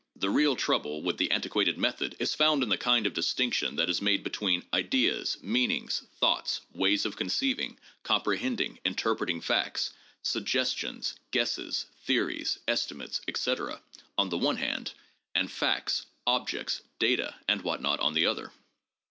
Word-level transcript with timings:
The 0.15 0.31
real 0.31 0.55
trouble 0.55 1.03
with 1.03 1.17
the 1.19 1.29
antiquated 1.29 1.77
method 1.77 2.15
is 2.17 2.33
found 2.33 2.63
in 2.63 2.69
the 2.69 2.75
kind 2.79 3.05
of 3.05 3.13
distinction 3.13 3.75
that 3.75 3.87
is 3.87 4.01
made 4.01 4.23
between 4.23 4.65
"ideas, 4.73 5.37
meanings, 5.43 6.07
thoughts, 6.15 6.61
ways 6.73 7.05
of 7.05 7.15
conceiving, 7.15 7.77
comprehending, 8.01 8.79
interpreting 8.83 9.41
facts," 9.41 9.93
"suggestions, 10.23 11.17
guesses, 11.29 11.85
theories, 12.03 12.57
estimates," 12.67 13.21
etc., 13.27 13.83
on 14.17 14.29
the 14.29 14.39
one 14.39 14.57
hand, 14.57 14.93
and 15.35 15.51
"facts," 15.51 16.07
"objects," 16.25 16.81
"data," 16.97 17.35
and 17.47 17.61
what 17.61 17.79
not, 17.79 17.99
on 17.99 18.15
the 18.15 18.25
other. 18.25 18.51